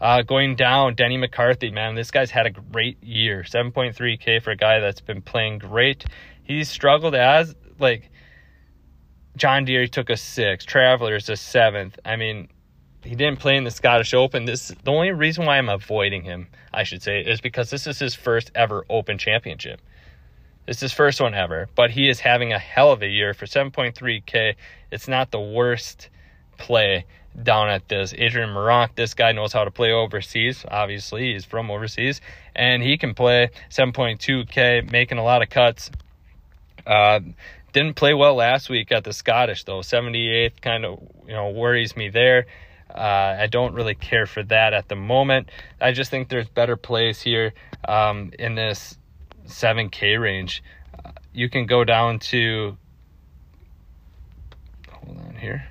[0.00, 3.42] Uh, going down, Denny McCarthy, man, this guy's had a great year.
[3.42, 6.04] 7.3K for a guy that's been playing great.
[6.44, 8.10] He's struggled as like
[9.36, 11.98] John Deere took a six, Travelers a seventh.
[12.04, 12.48] I mean,
[13.04, 14.44] he didn't play in the Scottish Open.
[14.44, 17.98] This the only reason why I'm avoiding him, I should say, is because this is
[17.98, 19.80] his first ever Open Championship.
[20.66, 23.46] It's his first one ever, but he is having a hell of a year for
[23.46, 24.54] 7.3k.
[24.90, 26.10] It's not the worst
[26.58, 27.06] play
[27.42, 28.12] down at this.
[28.18, 30.66] Adrian Meronk, this guy knows how to play overseas.
[30.70, 32.20] Obviously, he's from overseas,
[32.54, 35.90] and he can play 7.2k, making a lot of cuts.
[36.86, 37.20] Uh,
[37.72, 39.80] didn't play well last week at the Scottish though.
[39.80, 42.46] 78th kind of you know worries me there.
[42.94, 45.50] Uh, I don't really care for that at the moment.
[45.80, 47.52] I just think there's better plays here
[47.86, 48.98] um, in this
[49.46, 50.62] 7K range.
[51.04, 52.76] Uh, you can go down to,
[54.90, 55.66] hold on here,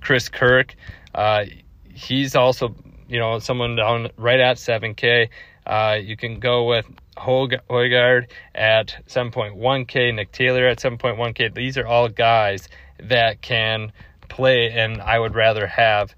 [0.00, 0.74] Chris Kirk.
[1.14, 1.44] Uh,
[1.92, 2.74] he's also,
[3.08, 5.28] you know, someone down right at 7K.
[5.66, 6.86] Uh, you can go with
[7.18, 11.54] Højgaard at 7.1K, Nick Taylor at 7.1K.
[11.54, 12.68] These are all guys
[13.00, 13.92] that can
[14.28, 16.14] play and I would rather have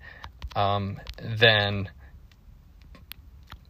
[0.57, 1.89] um, than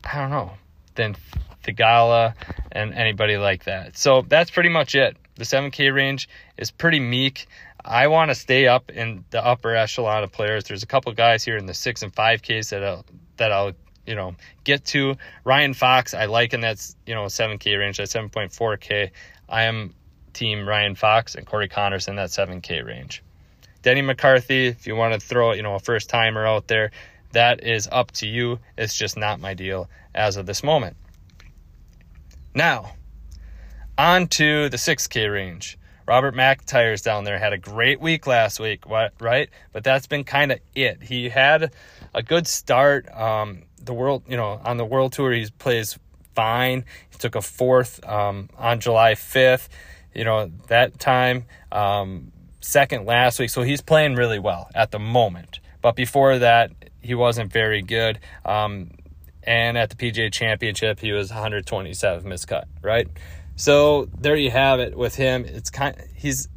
[0.04, 0.52] I don't know
[0.94, 1.16] than
[1.62, 2.34] Theegala
[2.72, 3.96] and anybody like that.
[3.96, 5.16] So that's pretty much it.
[5.36, 7.46] The 7K range is pretty meek.
[7.84, 10.64] I want to stay up in the upper echelon of players.
[10.64, 13.04] There's a couple guys here in the six and five Ks that I'll,
[13.36, 13.72] that I'll
[14.06, 15.16] you know get to.
[15.44, 19.10] Ryan Fox, I like in that you know 7K range, that 7.4K.
[19.48, 19.94] I am
[20.32, 23.22] team Ryan Fox and Corey Conners in that 7K range.
[23.82, 26.90] Denny McCarthy, if you want to throw, you know, a first timer out there,
[27.32, 28.58] that is up to you.
[28.76, 30.96] It's just not my deal as of this moment.
[32.54, 32.94] Now,
[33.96, 35.78] on to the 6K range.
[36.06, 39.48] Robert McIntyre's down there had a great week last week, right?
[39.72, 41.02] But that's been kind of it.
[41.02, 41.72] He had
[42.12, 43.08] a good start.
[43.08, 45.96] Um, the world, you know, on the world tour, he plays
[46.34, 46.84] fine.
[47.10, 49.68] He took a fourth um, on July 5th.
[50.12, 54.98] You know, that time, um, second last week, so he's playing really well at the
[54.98, 55.60] moment.
[55.82, 56.70] But before that,
[57.00, 58.18] he wasn't very good.
[58.44, 58.90] Um,
[59.42, 63.08] and at the PGA Championship, he was 127th miscut, right?
[63.56, 65.44] So there you have it with him.
[65.44, 65.96] It's kind.
[66.14, 66.48] He's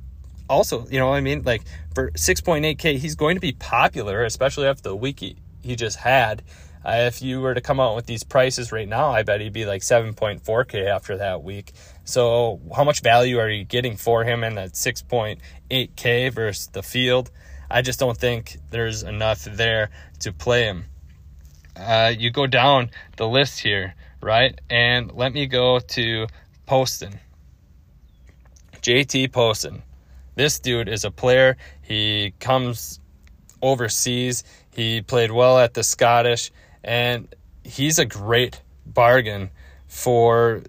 [0.50, 1.63] also, you know, I mean, like
[1.96, 6.44] for 6.8k, he's going to be popular, especially after the week he, he just had.
[6.86, 9.54] Uh, if you were to come out with these prices right now, I bet he'd
[9.54, 11.72] be like 7.4k after that week.
[12.04, 17.32] So, how much value are you getting for him in that 6.8K versus the field?
[17.69, 20.86] I just don't think there's enough there to play him.
[21.76, 24.60] Uh, you go down the list here, right?
[24.69, 26.28] And let me go to
[26.65, 27.19] Poston.
[28.82, 29.82] JT Poston.
[30.36, 31.58] This dude is a player.
[31.82, 33.00] He comes
[33.62, 34.43] overseas.
[34.76, 36.52] He played well at the Scottish,
[36.84, 39.50] and he's a great bargain
[39.88, 40.63] for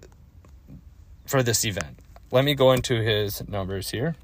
[1.25, 1.99] for this event.
[2.31, 4.15] Let me go into his numbers here.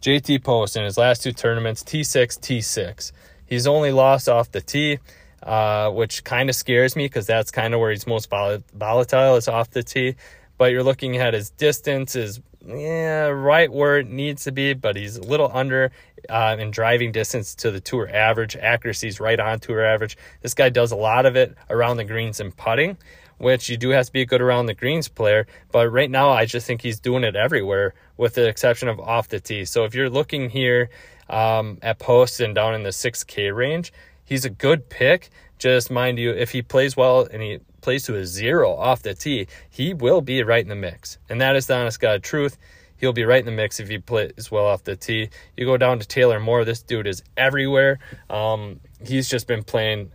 [0.00, 3.12] JT Poston his last two tournaments, T6, T6.
[3.44, 4.98] He's only lost off the tee,
[5.42, 9.36] uh, which kind of scares me because that's kind of where he's most vol- volatile
[9.36, 10.16] is off the tee.
[10.56, 14.96] But you're looking at his distance, his yeah, right where it needs to be, but
[14.96, 15.90] he's a little under
[16.28, 18.56] uh, in driving distance to the tour average.
[18.56, 20.16] Accuracy's right on tour average.
[20.42, 22.98] This guy does a lot of it around the greens and putting,
[23.38, 25.46] which you do have to be a good around the greens player.
[25.72, 29.28] But right now, I just think he's doing it everywhere, with the exception of off
[29.28, 29.64] the tee.
[29.64, 30.90] So if you're looking here
[31.30, 33.92] um, at Poston down in the 6K range,
[34.24, 35.30] he's a good pick.
[35.58, 39.14] Just mind you, if he plays well and he plays to a zero off the
[39.14, 41.18] tee, he will be right in the mix.
[41.28, 42.58] And that is the honest God truth.
[42.96, 45.30] He'll be right in the mix if he plays well off the tee.
[45.56, 47.98] You go down to Taylor Moore, this dude is everywhere.
[48.28, 50.12] Um, he's just been playing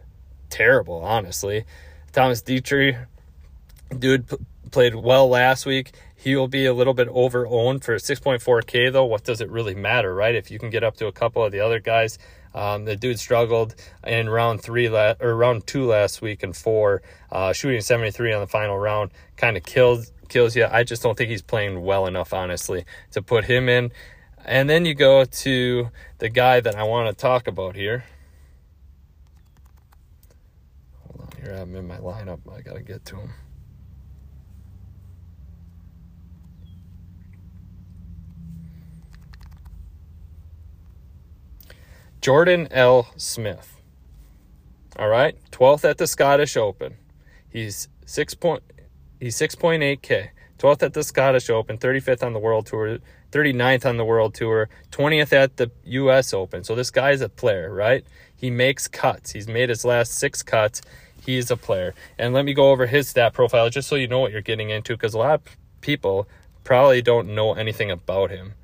[0.50, 1.66] terrible, honestly.
[2.12, 3.06] Thomas Detry,
[3.98, 4.38] dude p-
[4.72, 5.94] played well last week.
[6.16, 9.06] He will be a little bit over owned for 6.4K, though.
[9.06, 10.34] What does it really matter, right?
[10.34, 12.18] If you can get up to a couple of the other guys,
[12.56, 13.76] um, the dude struggled
[14.08, 18.40] in round three la- or round two last week and four, uh, shooting 73 on
[18.40, 20.66] the final round, kind of killed kills you.
[20.66, 23.92] I just don't think he's playing well enough, honestly, to put him in.
[24.44, 25.90] And then you go to
[26.20, 28.06] the guy that I want to talk about here.
[31.04, 32.40] Hold on, here I'm in my lineup.
[32.52, 33.34] I gotta get to him.
[42.26, 43.08] Jordan L.
[43.18, 43.80] Smith.
[44.98, 46.96] All right, 12th at the Scottish Open.
[47.52, 48.64] He's six point
[49.20, 50.30] he's 6.8k.
[50.58, 52.98] 12th at the Scottish Open, 35th on the World Tour,
[53.32, 56.64] 39th on the World Tour, 20th at the US Open.
[56.64, 58.04] So this guy's a player, right?
[58.36, 59.34] He makes cuts.
[59.34, 60.82] He's made his last 6 cuts.
[61.24, 61.94] He's a player.
[62.18, 64.72] And let me go over his stat profile just so you know what you're getting
[64.72, 66.28] into because a lot of people
[66.64, 68.56] probably don't know anything about him.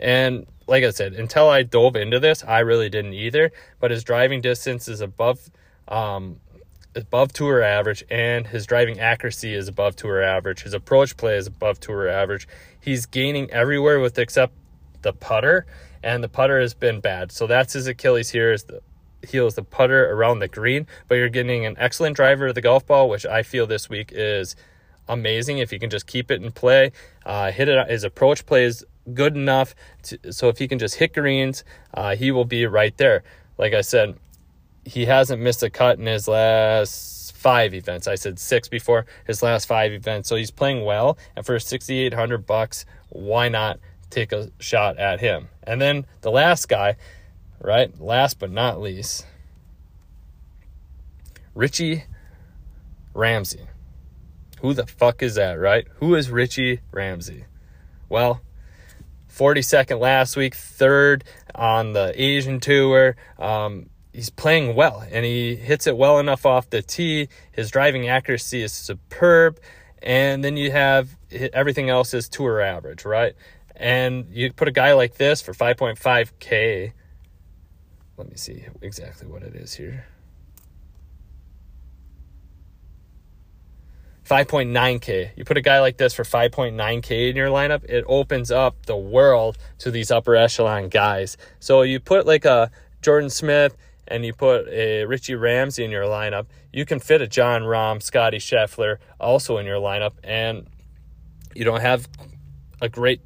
[0.00, 3.52] And like I said, until I dove into this, I really didn't either.
[3.80, 5.50] But his driving distance is above
[5.88, 6.40] um,
[6.94, 10.62] above tour average, and his driving accuracy is above tour average.
[10.62, 12.46] His approach play is above tour average.
[12.80, 14.52] He's gaining everywhere with except
[15.02, 15.66] the putter,
[16.02, 17.32] and the putter has been bad.
[17.32, 18.82] So that's his Achilles here is the
[19.26, 20.86] heel is the putter around the green.
[21.08, 24.12] But you're getting an excellent driver of the golf ball, which I feel this week
[24.12, 24.54] is
[25.08, 26.92] amazing if you can just keep it in play.
[27.24, 27.90] Uh, hit it.
[27.90, 28.84] His approach play is
[29.14, 29.74] good enough.
[30.04, 33.22] To, so if he can just hit greens, uh, he will be right there.
[33.56, 34.16] Like I said,
[34.84, 38.08] he hasn't missed a cut in his last five events.
[38.08, 40.28] I said six before his last five events.
[40.28, 41.18] So he's playing well.
[41.36, 43.78] And for 6,800 bucks, why not
[44.10, 45.48] take a shot at him?
[45.62, 46.96] And then the last guy,
[47.60, 47.98] right?
[48.00, 49.26] Last but not least,
[51.54, 52.04] Richie
[53.14, 53.66] Ramsay.
[54.60, 55.86] Who the fuck is that, right?
[55.96, 57.44] Who is Richie Ramsay?
[58.08, 58.40] Well,
[59.38, 61.22] 42nd last week, third
[61.54, 63.16] on the Asian tour.
[63.38, 67.28] Um, he's playing well and he hits it well enough off the tee.
[67.52, 69.60] His driving accuracy is superb.
[70.02, 73.34] And then you have everything else is tour average, right?
[73.76, 76.92] And you put a guy like this for 5.5K.
[78.16, 80.04] Let me see exactly what it is here.
[84.28, 85.30] 5.9K.
[85.36, 88.96] You put a guy like this for 5.9K in your lineup, it opens up the
[88.96, 91.38] world to these upper echelon guys.
[91.60, 93.74] So you put like a Jordan Smith
[94.06, 98.02] and you put a Richie Ramsay in your lineup, you can fit a Jon Rahm,
[98.02, 100.66] Scottie Scheffler also in your lineup, and
[101.54, 102.06] you don't have
[102.82, 103.22] a great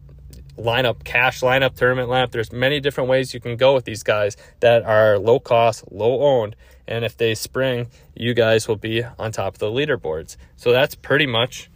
[0.56, 2.30] lineup, cash lineup, tournament lineup.
[2.30, 6.22] There's many different ways you can go with these guys that are low cost, low
[6.22, 6.54] owned,
[6.92, 10.37] and if they spring, you guys will be on top of the leaderboards.
[10.57, 11.70] So that's pretty much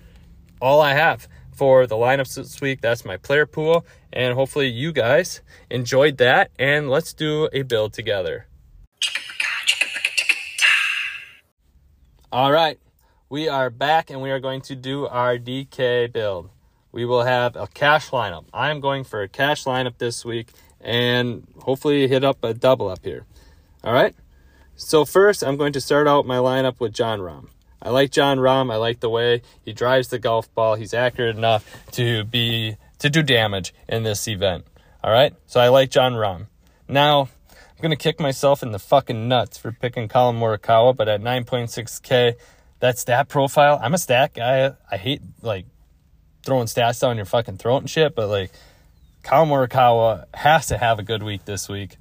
[0.61, 2.83] all I have for the lineups this week.
[2.83, 6.51] That's my player pool, and hopefully you guys enjoyed that.
[6.59, 8.47] And let's do a build together.
[12.31, 12.79] All right,
[13.31, 16.51] we are back, and we are going to do our DK build.
[16.93, 18.45] We will have a cash lineup.
[18.53, 22.91] I am going for a cash lineup this week, and hopefully hit up a double
[22.91, 23.25] up here.
[23.83, 24.15] All right.
[24.77, 27.49] So first, I'm going to start out my lineup with Jon Rahm.
[27.81, 28.71] I like Jon Rahm.
[28.71, 30.75] I like the way he drives the golf ball.
[30.75, 34.67] He's accurate enough to be to do damage in this event.
[35.03, 35.35] All right.
[35.47, 36.47] So I like Jon Rahm.
[36.89, 41.21] Now I'm gonna kick myself in the fucking nuts for picking Collin Morikawa, but at
[41.21, 42.35] 9.6k,
[42.81, 43.79] that stat profile.
[43.83, 44.73] I'm a stat guy.
[44.91, 45.65] I hate like
[46.43, 48.51] throwing stats down your fucking throat and shit, but like
[49.23, 51.97] Collin Morikawa has to have a good week this week.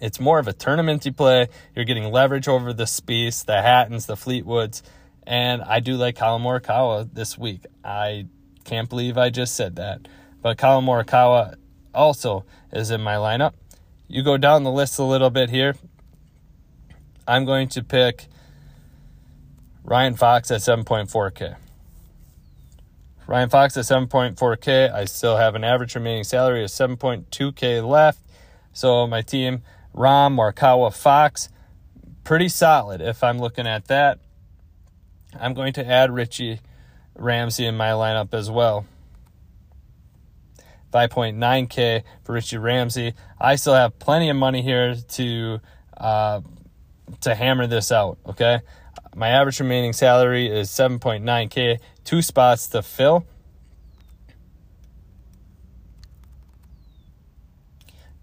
[0.00, 1.48] It's more of a tournamenty play.
[1.74, 4.82] You're getting leverage over the Spieth, the Hattons, the Fleetwoods,
[5.26, 7.66] and I do like Collin Morikawa this week.
[7.84, 8.26] I
[8.64, 10.06] can't believe I just said that,
[10.40, 11.56] but Collin Morikawa
[11.94, 13.54] also is in my lineup.
[14.06, 15.74] You go down the list a little bit here.
[17.26, 18.26] I'm going to pick
[19.84, 21.56] Ryan Fox at 7.4K.
[23.26, 24.90] Ryan Fox at 7.4K.
[24.92, 28.20] I still have an average remaining salary of 7.2K left.
[28.72, 29.62] So my team,
[29.98, 31.48] Rahm, Morikawa, Fox,
[32.22, 34.20] pretty solid if I'm looking at that.
[35.38, 36.60] I'm going to add Richie
[37.16, 38.86] Ramsay in my lineup as well.
[40.92, 43.14] 5.9K for Richie Ramsay.
[43.40, 45.60] I still have plenty of money here to
[45.96, 46.40] uh,
[47.22, 48.18] to hammer this out.
[48.24, 48.60] Okay,
[49.16, 53.26] my average remaining salary is 7.9K, two spots to fill.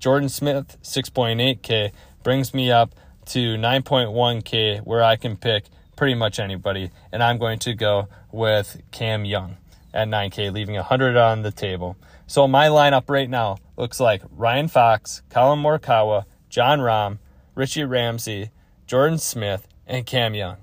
[0.06, 1.90] Jordan Smith, 6.8K,
[2.22, 2.94] brings me up
[3.26, 6.92] to 9.1K, where I can pick pretty much anybody.
[7.12, 9.58] And I'm going to go with Cam Young
[9.96, 11.98] at 9K, leaving 100 on the table.
[12.28, 17.18] So my lineup right now looks like Ryan Fox, Collin Morikawa, Jon Rahm,
[17.56, 18.52] Richie Ramsay,
[18.86, 20.58] Jordan Smith, and Cam Young.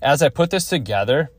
[0.00, 1.32] As I put this together,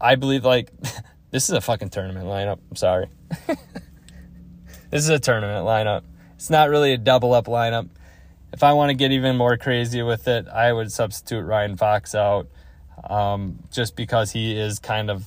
[0.00, 0.72] I believe like
[1.30, 2.58] this is a fucking tournament lineup.
[2.68, 3.06] I'm sorry.
[4.92, 6.02] this is a tournament lineup.
[6.34, 7.88] It's not really a double up lineup.
[8.52, 12.14] If I want to get even more crazy with it, I would substitute Ryan Fox
[12.14, 12.46] out
[13.08, 15.24] um, just because he is kind of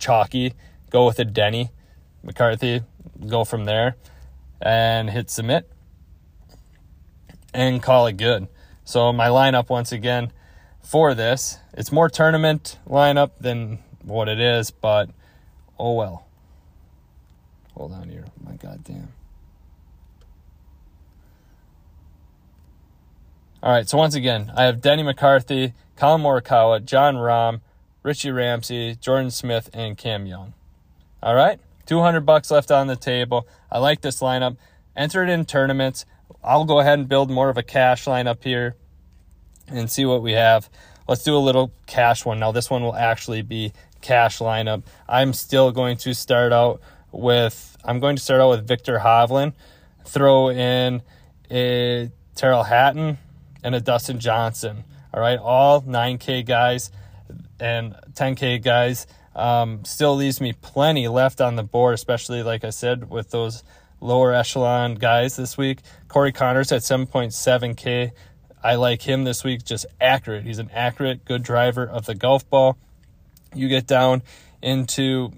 [0.00, 0.54] chalky.
[0.90, 1.70] Go with a Denny
[2.24, 2.82] McCarthy.
[3.24, 3.94] Go from there
[4.60, 5.70] and hit submit
[7.54, 8.48] and call it good.
[8.84, 10.32] So my lineup once again
[10.80, 15.08] for this, it's more tournament lineup than what it is, but
[15.78, 16.26] oh well.
[17.80, 18.26] Hold on here.
[18.28, 19.08] Oh my goddamn.
[23.62, 27.62] All right, so once again, I have Denny McCarthy, Collin Morikawa, Jon Rahm,
[28.02, 30.52] Richie Ramsay, Jordan Smith, and Cam Young.
[31.22, 33.48] All right, 200 bucks left on the table.
[33.72, 34.58] I like this lineup.
[34.94, 36.04] Enter it in tournaments.
[36.44, 38.76] I'll go ahead and build more of a cash lineup here
[39.68, 40.68] and see what we have.
[41.08, 42.40] Let's do a little cash one.
[42.40, 43.72] Now, this one will actually be
[44.02, 44.82] cash lineup.
[45.08, 49.52] I'm still going to start out with, I'm going to start out with Viktor Hovland,
[50.04, 51.02] throw in
[51.50, 53.18] a Tyrrell Hatton
[53.62, 54.84] and a Dustin Johnson.
[55.12, 56.90] All right, all 9K guys
[57.58, 59.06] and 10K guys.
[59.34, 63.62] Um, still leaves me plenty left on the board, especially like I said with those
[64.00, 65.80] lower echelon guys this week.
[66.08, 68.12] Corey Conners at 7.7K.
[68.62, 70.44] I like him this week, just accurate.
[70.44, 72.76] He's an accurate, good driver of the golf ball.
[73.54, 74.22] You get down
[74.62, 75.32] into,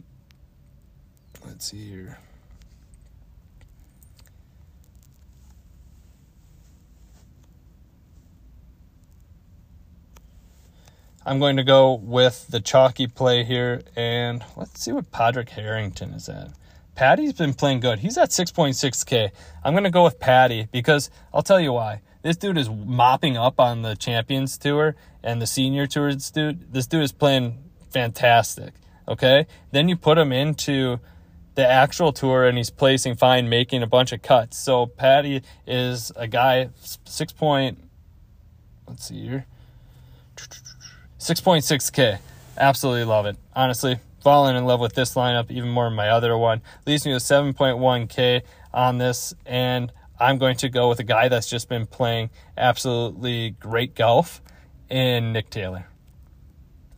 [1.47, 2.19] let's see here.
[11.25, 16.11] I'm going to go with the chalky play here, and let's see what Padraig Harrington
[16.15, 16.51] is at.
[16.95, 18.01] Paddy's been playing good.
[18.01, 19.31] He's at 6.6K.
[19.65, 22.03] I'm going to go with Paddy because I'll tell you why.
[22.23, 26.13] This dude is mopping up on the Champions Tour and the Senior Tour.
[26.13, 27.59] This dude, this dude is playing
[27.91, 28.75] fantastic.
[29.09, 29.47] Okay.
[29.71, 31.01] Then you put him into
[31.55, 34.57] the actual tour and he's placing fine, making a bunch of cuts.
[34.59, 36.71] So Paddy is a guy,
[37.05, 37.79] six point,
[38.87, 39.47] let's see here,
[41.19, 42.19] 6.6K.
[42.57, 43.37] Absolutely love it.
[43.55, 46.63] Honestly, falling in love with this lineup even more than my other one.
[46.87, 48.43] Leaves me with 7.1K
[48.73, 53.51] on this, and I'm going to go with a guy that's just been playing absolutely
[53.51, 54.41] great golf
[54.89, 55.87] in Nick Taylor.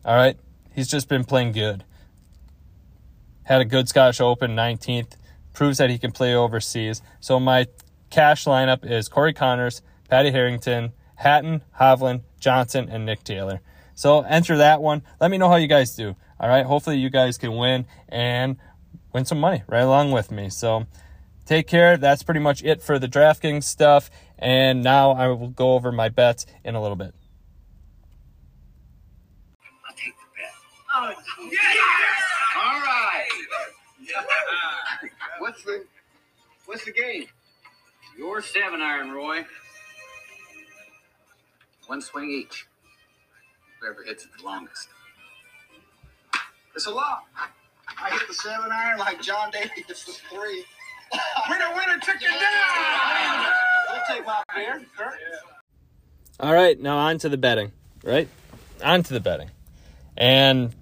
[0.03, 0.37] All right,
[0.73, 1.83] he's just been playing good.
[3.45, 5.13] Had a good Scottish Open 19th,
[5.53, 7.01] proves that he can play overseas.
[7.19, 7.67] So my
[8.09, 13.61] cash lineup is Corey Conners, Paddy Harrington, Hatton, Hovland, Johnson, and Nick Taylor.
[13.95, 15.03] So enter that one.
[15.21, 16.15] Let me know how you guys do.
[16.39, 16.65] All right.
[16.65, 18.57] Hopefully you guys can win and
[19.13, 20.49] win some money right along with me.
[20.49, 20.85] So
[21.45, 21.97] take care.
[21.97, 24.09] That's pretty much it for the DraftKings stuff.
[24.37, 27.15] And now I will go over my bets in a little bit.
[29.87, 30.51] I'll take the bet.
[30.93, 31.13] Oh,
[31.49, 32.04] yeah!
[35.39, 35.85] What's the
[36.65, 37.25] what's the game?
[38.17, 39.45] Your seven iron, Roy.
[41.87, 42.65] One swing each.
[43.79, 44.87] Whoever hits it the longest.
[46.75, 47.23] It's a lot.
[48.01, 50.65] I hit the seven iron like John Daly hits the three.
[51.49, 53.51] winner, winner, chicken dinner!
[53.91, 55.13] We'll take my beer, Kurt.
[56.39, 57.71] All right, now on to the betting,
[58.03, 58.27] right?
[58.83, 59.51] On to the betting.
[60.17, 60.73] And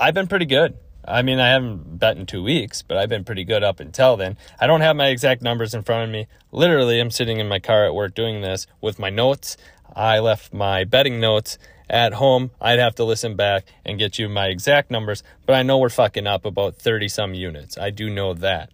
[0.00, 0.76] I've been pretty good.
[1.06, 4.16] I mean, I haven't bet in two weeks, but I've been pretty good up until
[4.16, 4.36] then.
[4.60, 6.26] I don't have my exact numbers in front of me.
[6.52, 9.56] Literally, I'm sitting in my car at work doing this with my notes.
[9.94, 14.28] I left my betting notes at home, I'd have to listen back and get you
[14.28, 17.78] my exact numbers, but I know we're fucking up about 30 some units.
[17.78, 18.70] I do know that.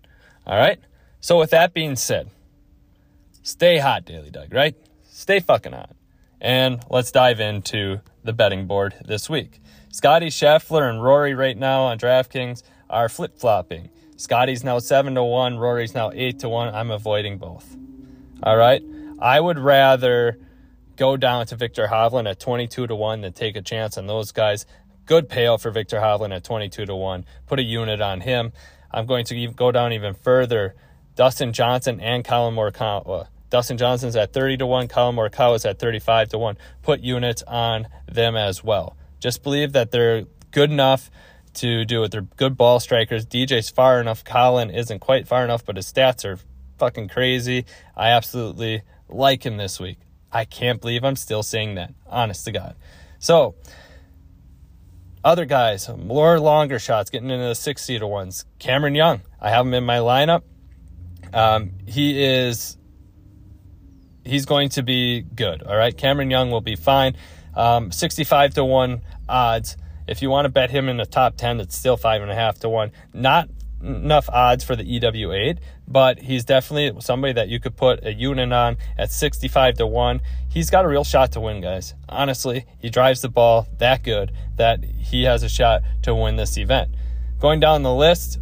[0.47, 0.79] All right?
[1.21, 2.31] So, with that being said,
[3.43, 4.75] stay hot, Daily Doug, right?
[5.05, 5.95] Stay fucking hot.
[6.41, 9.61] And let's dive into the betting board this week.
[9.93, 13.91] Scottie Scheffler and Rory right now on DraftKings are flip flopping.
[14.17, 16.75] Scottie's now 7 to 1, Rory's now 8 to 1.
[16.75, 17.77] I'm avoiding both.
[18.43, 18.83] All right.
[19.19, 20.39] I would rather
[20.97, 24.33] go down to Viktor Hovland at 22 to 1 than take a chance on those
[24.33, 24.65] guys.
[25.05, 27.27] Good payout for Viktor Hovland at 22 to 1.
[27.47, 28.53] Put a unit on him.
[28.91, 30.75] I'm going to go down even further.
[31.17, 33.27] Dustin Johnson and Collin Morikawa.
[33.51, 36.57] Dustin Johnson's at 30 to 1, Collin Morikawa is at 35 to 1.
[36.81, 38.97] Put units on them as well.
[39.23, 41.11] Just believe that they're good enough
[41.55, 42.11] to do it.
[42.11, 43.25] They're good ball strikers.
[43.25, 44.25] DJ's far enough.
[44.25, 46.41] Collin isn't quite far enough, but his stats are
[46.79, 47.65] fucking crazy.
[47.97, 49.99] I absolutely like him this week.
[50.33, 51.95] I can't believe I'm still saying that.
[52.07, 52.75] Honest to God.
[53.21, 53.55] So,
[55.23, 58.45] other guys, more longer shots, getting into the six seater ones.
[58.59, 60.43] Cameron Young, I have him in my lineup.
[61.33, 62.77] Um, he is,
[64.25, 65.63] he's going to be good.
[65.63, 65.97] All right.
[65.97, 67.17] Cameron Young will be fine.
[67.55, 69.77] Um, 65 to 1 odds.
[70.07, 72.35] If you want to bet him in the top 10, it's still five and a
[72.35, 72.93] half to one.
[73.15, 73.49] Not
[73.83, 78.53] enough odds for the EW8, but he's definitely somebody that you could put a unit
[78.53, 80.21] on at 65 to 1.
[80.49, 81.95] He's got a real shot to win, guys.
[82.09, 86.57] Honestly, he drives the ball that good that he has a shot to win this
[86.57, 86.91] event.
[87.41, 88.39] Going down the list,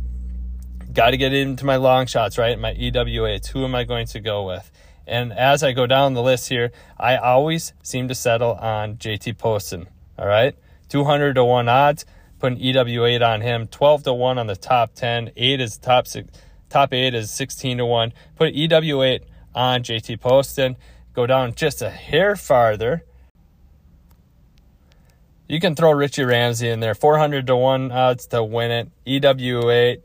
[0.93, 2.59] got to get into my long shots, right?
[2.59, 3.49] My EW8s.
[3.49, 4.71] Who am I going to go with?
[5.07, 9.39] And as I go down the list here, I always seem to settle on JT
[9.39, 9.89] Poston.
[10.19, 10.55] All right.
[10.89, 12.05] 200 to 1 odds.
[12.39, 13.67] Put an EW8 on him.
[13.67, 15.33] 12 to 1 on the top 10.
[15.37, 16.29] 8 is top six,
[16.69, 18.13] top 8 is 16 to 1.
[18.37, 19.21] Put EW8
[19.55, 20.77] on JT Poston.
[21.13, 23.05] Go down just a hair farther.
[25.49, 26.95] You can throw Richie Ramsay in there.
[26.95, 28.89] 400 to 1 odds to win it.
[29.07, 30.03] EW8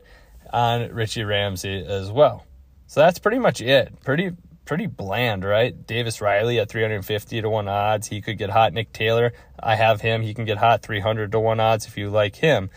[0.52, 2.44] on Richie Ramsay as well.
[2.86, 3.92] So that's pretty much it.
[4.02, 4.32] Pretty
[4.66, 5.86] pretty bland, right?
[5.86, 8.08] Davis Riley at 350 to 1 odds.
[8.08, 8.72] He could get hot.
[8.72, 10.22] Nick Taylor, I have him.
[10.22, 12.68] He can get hot 300 to 1 odds if you like him.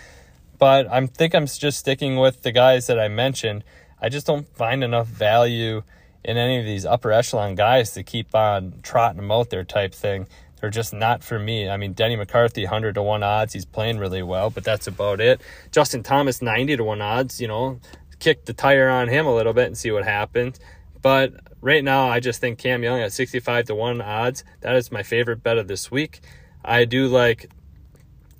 [0.57, 3.63] But I think I'm just sticking with the guys that I mentioned.
[4.01, 5.83] I just don't find enough value
[6.23, 9.93] in any of these upper echelon guys to keep on trotting them out there type
[9.93, 10.27] thing.
[10.59, 11.69] They're just not for me.
[11.69, 13.53] I mean, Denny McCarthy, 100 to 1 odds.
[13.53, 15.41] He's playing really well, but that's about it.
[15.71, 17.39] Justin Thomas, 90 to 1 odds.
[17.39, 17.79] You know,
[18.19, 20.59] kick the tire on him a little bit and see what happens.
[21.01, 24.91] But right now, I just think Cam Young at 65 to 1 odds, that is
[24.91, 26.21] my favorite bet of this week.
[26.63, 27.49] I do like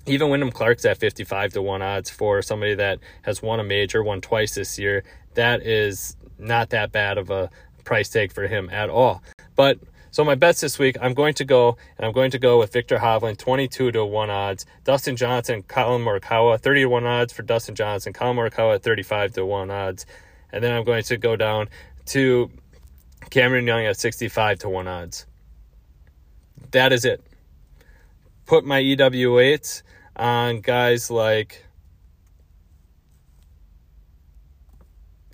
[0.06, 4.02] even Wyndham Clark's at 55 to 1 odds for somebody that has won a major,
[4.02, 5.04] won twice this year.
[5.34, 7.50] That is not that bad of a
[7.84, 9.22] price tag for him at all.
[9.56, 9.78] But
[10.10, 12.72] so my bets this week, I'm going to go and I'm going to go with
[12.72, 14.66] Viktor Hovland, 22 to 1 odds.
[14.84, 18.12] Dustin Johnson, Collin Morikawa, 30 to 1 odds for Dustin Johnson.
[18.12, 20.06] Collin Morikawa, 35 to 1 odds.
[20.52, 21.68] And then I'm going to go down
[22.06, 22.50] to
[23.30, 25.26] Cameron Young at 65 to 1 odds.
[26.72, 27.22] That is it.
[28.46, 29.82] Put my EW8s
[30.16, 31.64] on guys like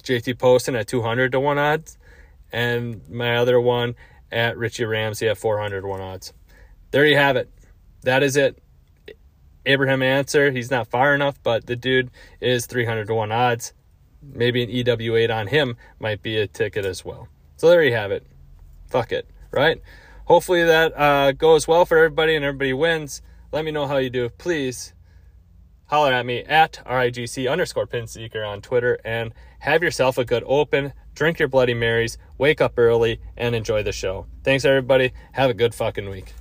[0.02, 1.98] JT Poston at 200 to 1 odds
[2.52, 3.94] and my other one
[4.30, 6.32] at Richie Ramsay at 400 to 1 odds.
[6.90, 7.50] There you have it.
[8.02, 8.62] That is it.
[9.64, 12.10] Abraham Ancer, he's not far enough, but the dude
[12.40, 13.72] is 300 to 1 odds.
[14.34, 17.28] Maybe an EW8 on him might be a ticket as well.
[17.56, 18.26] So there you have it.
[18.88, 19.80] Fuck it, right?
[20.24, 23.22] Hopefully that uh, goes well for everybody and everybody wins.
[23.52, 24.28] Let me know how you do.
[24.28, 24.92] Please
[25.86, 30.44] holler at me at RIGC underscore pin seeker on Twitter and have yourself a good
[30.46, 30.92] open.
[31.14, 34.26] Drink your Bloody Marys, wake up early, and enjoy the show.
[34.44, 35.12] Thanks, everybody.
[35.32, 36.34] Have a good fucking week.